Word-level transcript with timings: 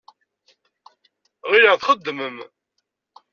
Ɣileɣ 1.51 1.75
txeddmem. 1.77 2.37